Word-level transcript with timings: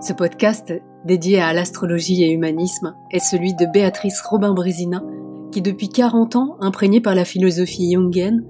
Ce 0.00 0.12
podcast, 0.12 0.72
dédié 1.04 1.40
à 1.40 1.52
l'astrologie 1.52 2.22
et 2.22 2.30
humanisme, 2.30 2.94
est 3.10 3.18
celui 3.18 3.54
de 3.54 3.66
Béatrice 3.66 4.20
Robin-Brésina, 4.20 5.02
qui 5.50 5.60
depuis 5.60 5.88
40 5.88 6.36
ans, 6.36 6.56
imprégnée 6.60 7.00
par 7.00 7.14
la 7.14 7.24
philosophie 7.24 7.92
jungienne, 7.92 8.44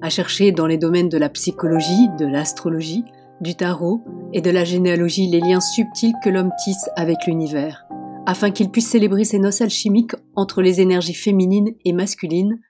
a 0.00 0.08
cherché 0.08 0.52
dans 0.52 0.66
les 0.66 0.78
domaines 0.78 1.08
de 1.08 1.18
la 1.18 1.28
psychologie, 1.28 2.08
de 2.18 2.26
l'astrologie, 2.26 3.04
du 3.40 3.54
tarot 3.54 4.00
et 4.32 4.40
de 4.40 4.50
la 4.50 4.64
généalogie 4.64 5.28
les 5.28 5.40
liens 5.40 5.60
subtils 5.60 6.14
que 6.22 6.30
l'homme 6.30 6.52
tisse 6.62 6.88
avec 6.96 7.26
l'univers, 7.26 7.86
afin 8.26 8.50
qu'il 8.50 8.70
puisse 8.70 8.88
célébrer 8.88 9.24
ses 9.24 9.38
noces 9.38 9.60
alchimiques 9.60 10.16
entre 10.36 10.62
les 10.62 10.80
énergies 10.80 11.14
féminines 11.14 11.74
et 11.84 11.92
masculines 11.92 12.60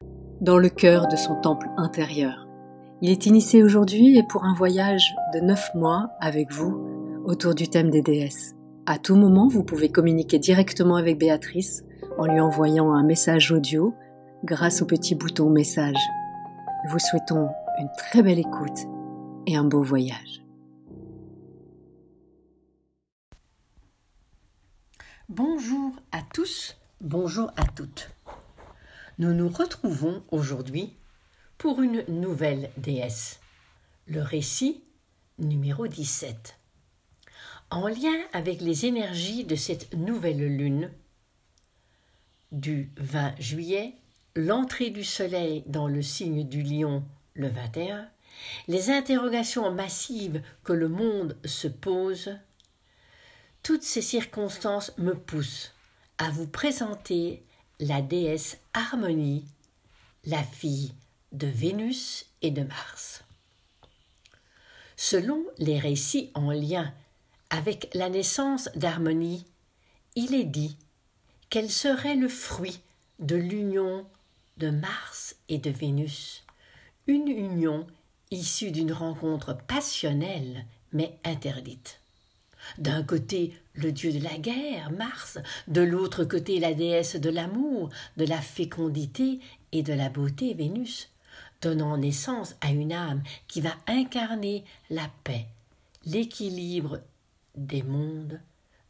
dans 0.40 0.58
le 0.58 0.68
cœur 0.68 1.06
de 1.06 1.16
son 1.16 1.36
temple 1.36 1.68
intérieur. 1.76 2.48
Il 3.00 3.10
est 3.10 3.26
initié 3.26 3.62
aujourd'hui 3.62 4.18
et 4.18 4.22
pour 4.28 4.44
un 4.44 4.54
voyage 4.54 5.14
de 5.34 5.40
9 5.40 5.70
mois 5.74 6.10
avec 6.20 6.52
vous 6.52 6.93
autour 7.24 7.54
du 7.54 7.68
thème 7.68 7.90
des 7.90 8.02
déesses. 8.02 8.54
À 8.86 8.98
tout 8.98 9.16
moment, 9.16 9.48
vous 9.48 9.64
pouvez 9.64 9.90
communiquer 9.90 10.38
directement 10.38 10.96
avec 10.96 11.18
Béatrice 11.18 11.84
en 12.18 12.26
lui 12.26 12.40
envoyant 12.40 12.92
un 12.92 13.02
message 13.02 13.50
audio 13.50 13.94
grâce 14.44 14.82
au 14.82 14.86
petit 14.86 15.14
bouton 15.14 15.50
message. 15.50 15.96
Nous 16.84 16.92
vous 16.92 16.98
souhaitons 16.98 17.48
une 17.78 17.88
très 17.96 18.22
belle 18.22 18.38
écoute 18.38 18.78
et 19.46 19.56
un 19.56 19.64
beau 19.64 19.82
voyage. 19.82 20.42
Bonjour 25.30 25.92
à 26.12 26.20
tous, 26.34 26.76
bonjour 27.00 27.50
à 27.56 27.64
toutes. 27.64 28.10
Nous 29.18 29.32
nous 29.32 29.48
retrouvons 29.48 30.22
aujourd'hui 30.30 30.94
pour 31.56 31.80
une 31.80 32.04
nouvelle 32.08 32.70
déesse, 32.76 33.40
le 34.06 34.20
récit 34.20 34.84
numéro 35.38 35.86
17. 35.86 36.58
En 37.74 37.88
lien 37.88 38.16
avec 38.32 38.60
les 38.60 38.86
énergies 38.86 39.42
de 39.42 39.56
cette 39.56 39.94
nouvelle 39.94 40.46
lune, 40.46 40.92
du 42.52 42.92
20 42.98 43.34
juillet, 43.40 43.94
l'entrée 44.36 44.90
du 44.90 45.02
Soleil 45.02 45.64
dans 45.66 45.88
le 45.88 46.00
signe 46.00 46.48
du 46.48 46.62
lion 46.62 47.02
le 47.34 47.48
21, 47.48 48.08
les 48.68 48.90
interrogations 48.90 49.72
massives 49.72 50.40
que 50.62 50.72
le 50.72 50.86
monde 50.86 51.36
se 51.44 51.66
pose, 51.66 52.36
toutes 53.64 53.82
ces 53.82 54.02
circonstances 54.02 54.96
me 54.96 55.16
poussent 55.16 55.74
à 56.18 56.30
vous 56.30 56.46
présenter 56.46 57.42
la 57.80 58.02
déesse 58.02 58.56
Harmonie, 58.72 59.46
la 60.26 60.44
fille 60.44 60.94
de 61.32 61.48
Vénus 61.48 62.26
et 62.40 62.52
de 62.52 62.62
Mars. 62.62 63.24
Selon 64.94 65.44
les 65.58 65.80
récits 65.80 66.30
en 66.34 66.52
lien 66.52 66.94
avec 67.54 67.88
la 67.94 68.10
naissance 68.10 68.68
d'harmonie, 68.74 69.46
il 70.16 70.34
est 70.34 70.42
dit 70.42 70.76
qu'elle 71.50 71.70
serait 71.70 72.16
le 72.16 72.26
fruit 72.26 72.80
de 73.20 73.36
l'union 73.36 74.06
de 74.56 74.70
Mars 74.70 75.36
et 75.48 75.58
de 75.58 75.70
Vénus, 75.70 76.42
une 77.06 77.28
union 77.28 77.86
issue 78.32 78.72
d'une 78.72 78.92
rencontre 78.92 79.56
passionnelle 79.68 80.64
mais 80.92 81.16
interdite. 81.22 82.00
D'un 82.78 83.04
côté, 83.04 83.56
le 83.74 83.92
dieu 83.92 84.12
de 84.12 84.24
la 84.24 84.36
guerre, 84.36 84.90
Mars, 84.90 85.38
de 85.68 85.80
l'autre 85.80 86.24
côté, 86.24 86.58
la 86.58 86.74
déesse 86.74 87.14
de 87.14 87.30
l'amour, 87.30 87.90
de 88.16 88.24
la 88.24 88.40
fécondité 88.40 89.38
et 89.70 89.84
de 89.84 89.92
la 89.92 90.08
beauté, 90.08 90.54
Vénus, 90.54 91.08
donnant 91.62 91.96
naissance 91.98 92.56
à 92.60 92.70
une 92.72 92.92
âme 92.92 93.22
qui 93.46 93.60
va 93.60 93.76
incarner 93.86 94.64
la 94.90 95.08
paix, 95.22 95.46
l'équilibre 96.04 96.98
des 97.54 97.82
mondes 97.82 98.40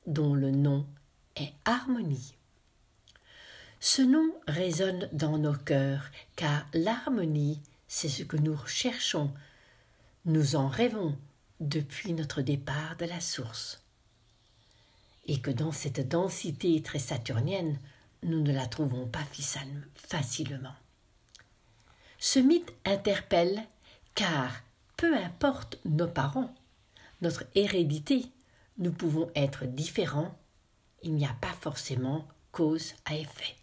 dont 0.06 0.34
le 0.34 0.50
nom 0.50 0.86
est 1.36 1.52
harmonie. 1.64 2.34
Ce 3.80 4.02
nom 4.02 4.32
résonne 4.48 5.08
dans 5.12 5.38
nos 5.38 5.54
cœurs, 5.54 6.10
car 6.36 6.66
l'harmonie, 6.72 7.60
c'est 7.86 8.08
ce 8.08 8.22
que 8.22 8.36
nous 8.36 8.56
recherchons. 8.56 9.30
Nous 10.24 10.56
en 10.56 10.68
rêvons 10.68 11.18
depuis 11.60 12.12
notre 12.12 12.40
départ 12.40 12.96
de 12.96 13.04
la 13.04 13.20
source. 13.20 13.82
Et 15.26 15.40
que 15.40 15.50
dans 15.50 15.72
cette 15.72 16.08
densité 16.08 16.82
très 16.82 16.98
saturnienne, 16.98 17.78
nous 18.22 18.40
ne 18.40 18.52
la 18.52 18.66
trouvons 18.66 19.06
pas 19.06 19.24
facilement. 19.94 20.74
Ce 22.18 22.38
mythe 22.38 22.72
interpelle, 22.86 23.62
car 24.14 24.50
peu 24.96 25.14
importe 25.16 25.78
nos 25.84 26.08
parents, 26.08 26.54
notre 27.20 27.44
hérédité, 27.54 28.26
nous 28.78 28.92
pouvons 28.92 29.30
être 29.34 29.66
différents, 29.66 30.36
il 31.02 31.14
n'y 31.14 31.26
a 31.26 31.36
pas 31.40 31.54
forcément 31.60 32.26
cause 32.52 32.94
à 33.04 33.16
effet. 33.16 33.54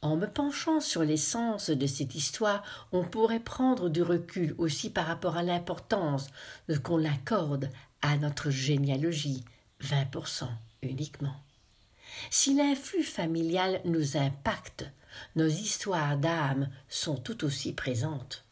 En 0.00 0.16
me 0.16 0.26
penchant 0.26 0.80
sur 0.80 1.02
l'essence 1.02 1.70
de 1.70 1.86
cette 1.86 2.14
histoire, 2.14 2.62
on 2.92 3.02
pourrait 3.02 3.40
prendre 3.40 3.88
du 3.88 4.02
recul 4.02 4.54
aussi 4.58 4.90
par 4.90 5.06
rapport 5.06 5.36
à 5.36 5.42
l'importance 5.42 6.28
qu'on 6.84 7.04
accorde 7.04 7.70
à 8.00 8.16
notre 8.16 8.50
généalogie, 8.50 9.44
20% 9.82 10.48
uniquement. 10.82 11.34
Si 12.30 12.54
l'influx 12.54 13.02
familial 13.02 13.80
nous 13.84 14.16
impacte, 14.16 14.86
nos 15.34 15.48
histoires 15.48 16.16
d'âme 16.16 16.68
sont 16.88 17.16
tout 17.16 17.44
aussi 17.44 17.72
présentes. 17.72 18.44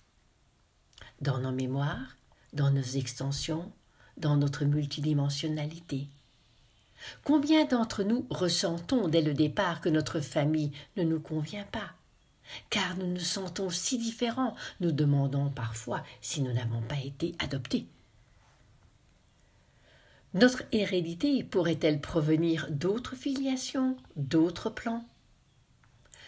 Dans 1.20 1.38
nos 1.38 1.52
mémoires, 1.52 2.16
dans 2.52 2.70
nos 2.70 2.82
extensions, 2.82 3.72
dans 4.16 4.36
notre 4.36 4.64
multidimensionnalité. 4.64 6.08
Combien 7.24 7.64
d'entre 7.64 8.02
nous 8.02 8.26
ressentons 8.30 9.08
dès 9.08 9.22
le 9.22 9.34
départ 9.34 9.80
que 9.80 9.88
notre 9.88 10.20
famille 10.20 10.72
ne 10.96 11.02
nous 11.02 11.20
convient 11.20 11.66
pas? 11.70 11.92
Car 12.70 12.96
nous 12.96 13.06
nous 13.06 13.20
sentons 13.20 13.70
si 13.70 13.98
différents, 13.98 14.54
nous 14.80 14.92
demandons 14.92 15.50
parfois 15.50 16.04
si 16.20 16.42
nous 16.42 16.52
n'avons 16.52 16.82
pas 16.82 17.00
été 17.04 17.34
adoptés. 17.38 17.86
Notre 20.34 20.62
hérédité 20.72 21.42
pourrait-elle 21.44 22.00
provenir 22.00 22.68
d'autres 22.70 23.16
filiations, 23.16 23.96
d'autres 24.16 24.70
plans? 24.70 25.04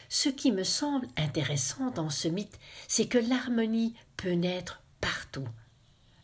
Ce 0.08 0.30
qui 0.30 0.50
me 0.52 0.64
semble 0.64 1.06
intéressant 1.16 1.90
dans 1.90 2.08
ce 2.08 2.28
mythe, 2.28 2.58
c'est 2.88 3.06
que 3.06 3.18
l'harmonie 3.18 3.94
peut 4.16 4.32
naître 4.32 4.82
partout, 5.00 5.46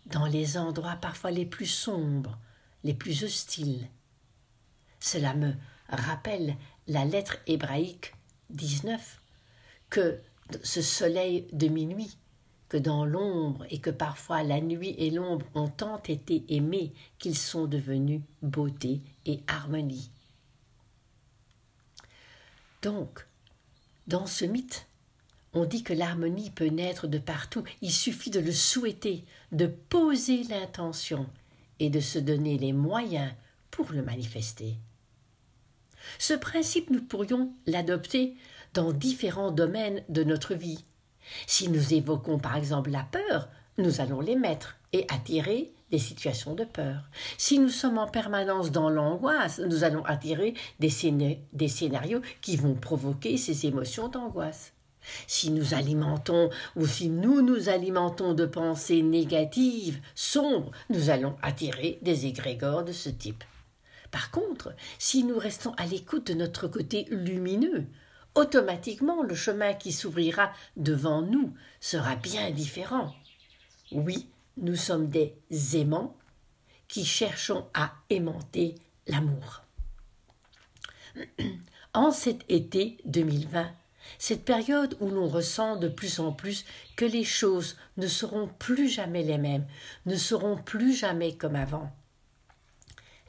dans 0.07 0.27
les 0.27 0.57
endroits 0.57 0.97
parfois 0.97 1.31
les 1.31 1.47
plus 1.47 1.67
sombres, 1.67 2.39
les 2.83 2.95
plus 2.95 3.25
hostiles. 3.25 3.89
Cela 5.01 5.35
me 5.35 5.55
rappelle 5.89 6.57
la 6.87 7.05
lettre 7.05 7.37
hébraïque 7.47 8.15
19, 8.51 9.21
que 9.91 10.21
ce 10.63 10.83
soleil 10.83 11.47
de 11.53 11.69
minuit, 11.69 12.17
que 12.69 12.77
dans 12.77 13.05
l'ombre 13.05 13.65
et 13.71 13.79
que 13.81 13.91
parfois 13.91 14.43
la 14.43 14.61
nuit 14.61 14.95
et 14.99 15.11
l'ombre 15.11 15.47
ont 15.55 15.69
tant 15.69 16.03
été 16.03 16.45
aimés 16.49 16.93
qu'ils 17.19 17.39
sont 17.39 17.67
devenus 17.67 18.23
beauté 18.43 19.01
et 19.27 19.41
harmonie. 19.47 20.11
Donc, 22.83 23.27
dans 24.07 24.27
ce 24.27 24.45
mythe, 24.45 24.87
on 25.55 25.65
dit 25.65 25.83
que 25.83 25.93
l'harmonie 25.93 26.51
peut 26.51 26.67
naître 26.67 27.07
de 27.07 27.19
partout, 27.19 27.65
il 27.81 27.93
suffit 27.93 28.31
de 28.31 28.41
le 28.41 28.53
souhaiter, 28.53 29.25
de 29.53 29.67
poser 29.67 30.43
l'intention 30.45 31.27
et 31.81 31.91
de 31.91 32.01
se 32.01 32.19
donner 32.19 32.59
les 32.59 32.73
moyens 32.73 33.33
pour 33.71 33.93
le 33.93 34.03
manifester. 34.03 34.77
Ce 36.19 36.35
principe, 36.35 36.91
nous 36.91 37.03
pourrions 37.03 37.53
l'adopter 37.67 38.35
dans 38.75 38.93
différents 38.93 39.51
domaines 39.51 40.03
de 40.09 40.25
notre 40.25 40.55
vie. 40.55 40.85
Si 41.47 41.69
nous 41.69 41.95
évoquons 41.95 42.39
par 42.39 42.57
exemple 42.57 42.91
la 42.91 43.05
peur, 43.05 43.49
nous 43.79 44.01
allons 44.01 44.21
les 44.21 44.37
mettre 44.37 44.77
et 44.93 45.07
attirer 45.09 45.73
des 45.91 45.99
situations 45.99 46.55
de 46.55 46.65
peur. 46.65 47.09
Si 47.39 47.59
nous 47.59 47.69
sommes 47.69 47.99
en 47.99 48.07
permanence 48.07 48.71
dans 48.71 48.91
l'angoisse, 48.91 49.61
nous 49.61 49.85
allons 49.85 50.05
attirer 50.05 50.55
des, 50.81 51.39
des 51.53 51.69
scénarios 51.69 52.21
qui 52.41 52.57
vont 52.57 52.75
provoquer 52.75 53.37
ces 53.37 53.67
émotions 53.67 54.09
d'angoisse. 54.09 54.74
Si 55.27 55.51
nous 55.51 55.75
alimentons 55.75 56.51
ou 56.77 56.87
si 56.87 57.09
nous 57.09 57.43
nous 57.43 57.69
alimentons 57.69 58.35
de 58.35 58.47
pensées 58.47 59.03
négatives, 59.03 60.01
sombres, 60.15 60.71
nous 60.91 61.11
allons 61.11 61.37
attirer 61.43 61.99
des 62.03 62.27
égrégores 62.27 62.85
de 62.85 62.93
ce 62.93 63.11
type. 63.11 63.45
Par 64.11 64.31
contre, 64.31 64.75
si 64.99 65.25
nous 65.25 65.39
restons 65.39 65.73
à 65.73 65.87
l'écoute 65.87 66.29
de 66.29 66.35
notre 66.35 66.69
côté 66.69 67.07
lumineux, 67.11 67.87
automatiquement 68.35 69.23
le 69.23 69.35
chemin 69.35 69.75
qui 69.75 69.93
s'ouvrira 69.93 70.53
devant 70.77 71.23
nous 71.23 71.53
sera 71.81 72.17
bien 72.17 72.51
différent. 72.51 73.15
Oui, 73.93 74.29
nous 74.57 74.77
sommes 74.77 75.09
des 75.09 75.35
aimants 75.75 76.17
qui 76.89 77.05
cherchons 77.05 77.67
à 77.75 77.93
aimanter 78.11 78.77
l'amour. 79.07 79.63
En 81.97 82.11
cet 82.11 82.45
été 82.49 82.99
2020, 83.05 83.71
cette 84.19 84.45
période 84.45 84.97
où 85.01 85.09
l'on 85.11 85.29
ressent 85.29 85.77
de 85.77 85.89
plus 85.89 86.21
en 86.21 86.33
plus 86.33 86.65
que 86.97 87.05
les 87.05 87.25
choses 87.25 87.77
ne 87.97 88.07
seront 88.07 88.49
plus 88.59 88.89
jamais 88.89 89.23
les 89.23 89.39
mêmes, 89.39 89.67
ne 90.07 90.17
seront 90.17 90.57
plus 90.57 90.95
jamais 90.95 91.35
comme 91.35 91.57
avant. 91.57 91.91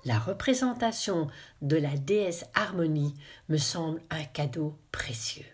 la 0.06 0.20
représentation 0.20 1.28
de 1.64 1.78
la 1.78 1.98
déesse 1.98 2.46
Harmonie 2.54 3.16
me 3.50 3.58
semble 3.58 4.02
un 4.12 4.24
cadeau 4.24 4.78
précieux. 4.92 5.46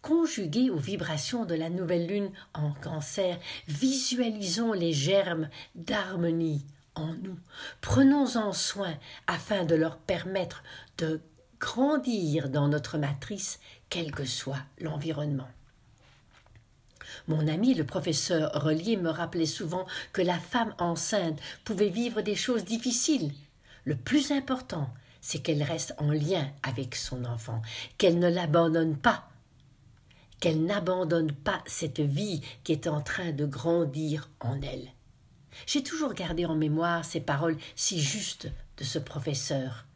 Conjugué 0.00 0.70
aux 0.70 0.78
vibrations 0.78 1.44
de 1.44 1.54
la 1.54 1.68
nouvelle 1.68 2.06
lune 2.06 2.30
en 2.54 2.72
cancer, 2.72 3.38
visualisons 3.68 4.72
les 4.72 4.92
germes 4.92 5.48
d'harmonie 5.74 6.64
en 6.94 7.14
nous. 7.14 7.38
Prenons-en 7.80 8.52
soin 8.52 8.94
afin 9.26 9.64
de 9.64 9.74
leur 9.74 9.98
permettre 9.98 10.62
de 10.98 11.20
grandir 11.62 12.48
dans 12.48 12.66
notre 12.66 12.98
matrice, 12.98 13.60
quel 13.88 14.10
que 14.10 14.24
soit 14.24 14.64
l'environnement. 14.80 15.48
Mon 17.28 17.46
ami 17.46 17.74
le 17.74 17.86
professeur 17.86 18.50
Relier 18.52 18.96
me 18.96 19.10
rappelait 19.10 19.46
souvent 19.46 19.86
que 20.12 20.22
la 20.22 20.40
femme 20.40 20.74
enceinte 20.78 21.38
pouvait 21.64 21.88
vivre 21.88 22.20
des 22.20 22.34
choses 22.34 22.64
difficiles. 22.64 23.32
Le 23.84 23.94
plus 23.94 24.32
important, 24.32 24.90
c'est 25.20 25.38
qu'elle 25.38 25.62
reste 25.62 25.94
en 25.98 26.10
lien 26.10 26.50
avec 26.64 26.96
son 26.96 27.24
enfant, 27.24 27.62
qu'elle 27.96 28.18
ne 28.18 28.28
l'abandonne 28.28 28.96
pas, 28.96 29.28
qu'elle 30.40 30.64
n'abandonne 30.64 31.30
pas 31.30 31.62
cette 31.66 32.00
vie 32.00 32.42
qui 32.64 32.72
est 32.72 32.88
en 32.88 33.00
train 33.00 33.30
de 33.30 33.46
grandir 33.46 34.30
en 34.40 34.60
elle. 34.62 34.88
J'ai 35.66 35.84
toujours 35.84 36.14
gardé 36.14 36.44
en 36.44 36.56
mémoire 36.56 37.04
ces 37.04 37.20
paroles 37.20 37.58
si 37.76 38.00
justes 38.00 38.48
de 38.78 38.84
ce 38.84 38.98
professeur, 38.98 39.86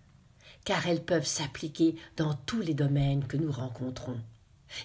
car 0.66 0.86
elles 0.88 1.04
peuvent 1.04 1.26
s'appliquer 1.26 1.94
dans 2.16 2.34
tous 2.34 2.60
les 2.60 2.74
domaines 2.74 3.26
que 3.26 3.38
nous 3.38 3.52
rencontrons. 3.52 4.18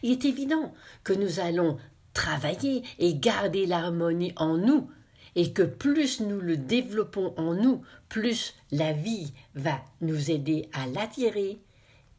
Il 0.04 0.12
est 0.12 0.26
évident 0.26 0.74
que 1.04 1.12
nous 1.12 1.40
allons 1.42 1.78
travailler 2.14 2.84
et 3.00 3.16
garder 3.16 3.66
l'harmonie 3.66 4.32
en 4.36 4.58
nous, 4.58 4.90
et 5.36 5.54
que 5.54 5.64
plus 5.64 6.20
nous 6.20 6.40
le 6.40 6.56
développons 6.56 7.34
en 7.36 7.56
nous, 7.56 7.82
plus 8.10 8.54
la 8.72 8.94
vie 8.94 9.34
va 9.56 9.82
nous 10.02 10.30
aider 10.30 10.70
à 10.72 10.86
l'attirer 10.86 11.60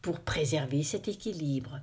pour 0.01 0.21
préserver 0.21 0.83
cet 0.83 1.07
équilibre. 1.07 1.81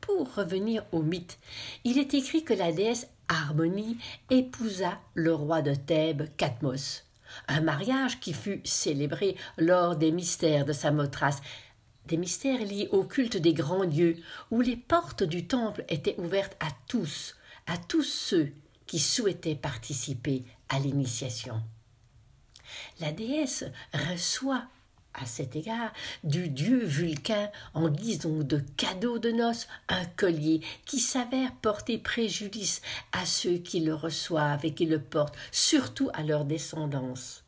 Pour 0.00 0.32
revenir 0.34 0.84
au 0.92 1.02
mythe, 1.02 1.38
il 1.82 1.98
est 1.98 2.14
écrit 2.14 2.44
que 2.44 2.54
la 2.54 2.70
déesse 2.70 3.08
Harmonie 3.26 3.98
épousa 4.30 5.00
le 5.14 5.34
roi 5.34 5.62
de 5.62 5.74
Thèbes, 5.74 6.28
Catmos, 6.36 7.07
un 7.48 7.60
mariage 7.60 8.20
qui 8.20 8.32
fut 8.32 8.60
célébré 8.64 9.36
lors 9.56 9.96
des 9.96 10.12
mystères 10.12 10.64
de 10.64 10.72
Samothrace, 10.72 11.40
des 12.06 12.16
mystères 12.16 12.64
liés 12.64 12.88
au 12.90 13.04
culte 13.04 13.36
des 13.36 13.54
grands 13.54 13.84
dieux, 13.84 14.16
où 14.50 14.60
les 14.60 14.76
portes 14.76 15.22
du 15.22 15.46
temple 15.46 15.84
étaient 15.88 16.18
ouvertes 16.18 16.56
à 16.60 16.68
tous, 16.88 17.36
à 17.66 17.76
tous 17.76 18.02
ceux 18.02 18.52
qui 18.86 18.98
souhaitaient 18.98 19.54
participer 19.54 20.44
à 20.68 20.78
l'initiation. 20.78 21.62
La 23.00 23.12
déesse 23.12 23.64
reçoit 23.92 24.64
à 25.14 25.26
cet 25.26 25.56
égard 25.56 25.92
du 26.24 26.48
dieu 26.48 26.84
Vulcain 26.84 27.50
en 27.74 27.88
guise 27.88 28.20
de 28.20 28.62
cadeau 28.76 29.18
de 29.18 29.30
noces 29.30 29.68
un 29.88 30.04
collier 30.04 30.60
qui 30.84 31.00
s'avère 31.00 31.52
porter 31.62 31.98
préjudice 31.98 32.82
à 33.12 33.26
ceux 33.26 33.58
qui 33.58 33.80
le 33.80 33.94
reçoivent 33.94 34.64
et 34.64 34.74
qui 34.74 34.86
le 34.86 35.00
portent, 35.00 35.36
surtout 35.50 36.10
à 36.14 36.22
leur 36.22 36.44
descendance. 36.44 37.44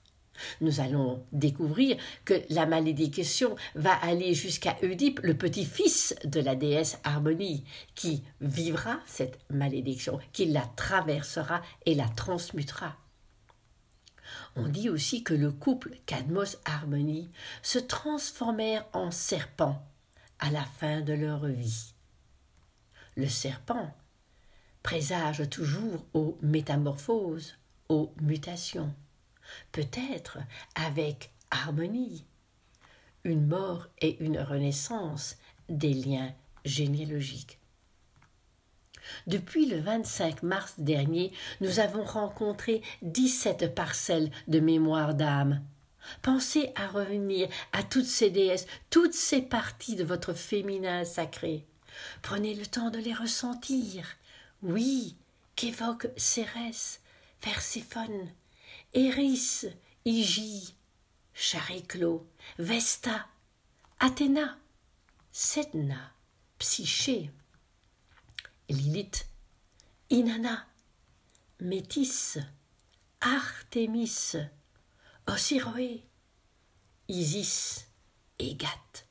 Nous 0.61 0.81
allons 0.81 1.23
découvrir 1.33 1.97
que 2.25 2.35
la 2.49 2.67
malédiction 2.67 3.57
va 3.75 3.93
aller 3.95 4.35
jusqu'à 4.35 4.77
Oedipe, 4.83 5.21
le 5.23 5.35
petit-fils 5.35 6.15
de 6.25 6.41
la 6.41 6.55
déesse 6.55 6.99
Harmonie, 7.05 7.65
qui 7.95 8.23
vivra 8.41 9.01
cette 9.07 9.39
malédiction, 9.51 10.19
qui 10.33 10.47
la 10.47 10.65
traversera 10.77 11.63
et 11.87 11.95
la 11.95 12.09
transmutera. 12.09 12.97
On 14.57 14.69
dit 14.69 14.89
aussi 14.89 15.23
que 15.23 15.35
le 15.35 15.53
couple 15.53 15.97
Cadmos-Harmonie 16.07 17.31
se 17.63 17.79
transformèrent 17.79 18.87
en 18.93 19.11
serpents 19.11 19.85
à 20.39 20.51
la 20.51 20.65
fin 20.65 21.01
de 21.01 21.13
leur 21.13 21.47
vie. 21.47 21.95
Le 23.17 23.29
serpent 23.29 23.95
présage 24.83 25.49
toujours 25.51 26.05
aux 26.15 26.39
métamorphoses, 26.43 27.57
aux 27.89 28.13
mutations 28.21 28.95
peut-être 29.73 30.39
avec 30.75 31.33
harmonie, 31.51 32.25
une 33.25 33.47
mort 33.47 33.87
et 34.01 34.23
une 34.23 34.39
renaissance 34.39 35.37
des 35.69 35.95
liens 35.95 36.33
généalogiques. 36.65 37.60
Depuis 39.27 39.67
le 39.67 39.81
25 39.81 40.43
mars 40.43 40.75
dernier, 40.79 41.33
nous 41.61 41.81
avons 41.81 42.05
rencontré 42.05 42.83
17 43.03 43.75
parcelles 43.75 44.31
de 44.49 44.61
mémoire 44.61 45.15
d'âme. 45.15 45.63
Pensez 46.23 46.73
à 46.77 46.89
revenir 46.89 47.49
à 47.73 47.83
toutes 47.83 48.07
ces 48.07 48.31
déesses, 48.31 48.67
toutes 48.91 49.15
ces 49.15 49.43
parties 49.43 49.97
de 49.97 50.05
votre 50.05 50.35
féminin 50.35 51.05
sacré. 51.05 51.65
Prenez 52.23 52.55
le 52.55 52.67
temps 52.67 52.91
de 52.91 52.99
les 52.99 53.15
ressentir. 53.15 54.07
Oui, 54.63 55.17
qu'évoque 55.57 56.09
Cérès, 56.17 57.01
Perséphone, 57.41 58.29
Eris, 58.95 59.67
Igi, 60.05 60.75
Chariclo, 61.35 62.27
Vesta, 62.59 63.27
Athéna, 63.99 64.59
Sedna, 65.33 66.13
Psyché, 66.59 67.31
Lilith, 68.71 69.27
Inanna, 70.11 70.65
Métis, 71.61 72.39
Artémis, 73.21 74.37
Osiroé, 75.27 76.05
Isis 77.09 77.89
et 78.39 78.55
Gath. 78.55 79.07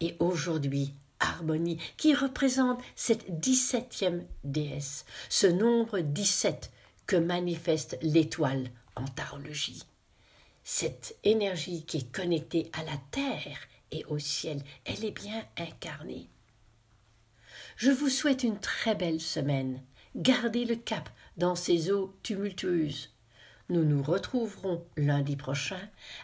Et 0.00 0.16
aujourd'hui, 0.20 0.94
Harmonie, 1.20 1.78
qui 1.96 2.14
représente 2.14 2.82
cette 2.96 3.40
dix-septième 3.40 4.26
déesse, 4.42 5.04
ce 5.28 5.46
nombre 5.46 6.00
dix-sept 6.00 6.72
que 7.06 7.16
manifeste 7.16 7.98
l'étoile 8.00 8.70
en 8.96 9.04
tarologie. 9.04 9.84
Cette 10.64 11.16
énergie 11.24 11.84
qui 11.84 11.98
est 11.98 12.12
connectée 12.12 12.70
à 12.72 12.82
la 12.84 12.96
terre 13.10 13.58
et 13.90 14.04
au 14.06 14.18
ciel, 14.18 14.62
elle 14.86 15.04
est 15.04 15.10
bien 15.10 15.44
incarnée. 15.58 16.30
Je 17.76 17.90
vous 17.90 18.08
souhaite 18.08 18.44
une 18.44 18.58
très 18.58 18.94
belle 18.94 19.20
semaine. 19.20 19.80
Gardez 20.14 20.64
le 20.64 20.76
cap 20.76 21.08
dans 21.36 21.56
ces 21.56 21.90
eaux 21.90 22.14
tumultueuses. 22.22 23.12
Nous 23.68 23.84
nous 23.84 24.02
retrouverons 24.02 24.84
lundi 24.96 25.36
prochain 25.36 25.80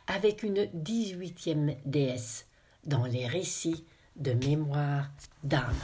avec 0.07 0.43
une 0.43 0.69
dix-huitième 0.75 1.75
déesse 1.85 2.47
dans 2.85 3.05
les 3.05 3.27
récits 3.27 3.85
de 4.17 4.33
mémoire 4.33 5.11
d'âme. 5.43 5.75